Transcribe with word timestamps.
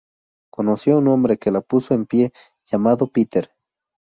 Conoció 0.51 0.95
a 0.95 0.97
un 0.97 1.09
hombre 1.09 1.37
que 1.37 1.51
la 1.51 1.61
puso 1.61 1.93
en 1.93 2.07
pie 2.07 2.31
llamado 2.65 3.05
Peter. 3.05 3.51